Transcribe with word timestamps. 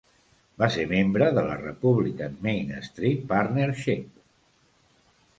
Va 0.61 0.67
ser 0.75 0.83
membre 0.91 1.25
de 1.37 1.41
la 1.49 1.57
Republican 1.59 2.39
Main 2.45 2.71
Street 2.87 3.27
Partnership. 3.33 4.09